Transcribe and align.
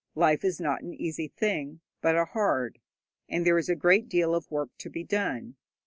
Life 0.15 0.43
is 0.43 0.59
not 0.59 0.81
an 0.81 0.95
easy 0.95 1.27
thing, 1.27 1.79
but 2.01 2.15
a 2.17 2.25
hard, 2.25 2.79
and 3.29 3.45
there 3.45 3.59
is 3.59 3.69
a 3.69 3.75
great 3.75 4.09
deal 4.09 4.33
of 4.33 4.49
work 4.49 4.71
to 4.79 4.89
be 4.89 5.03
done. 5.03 5.57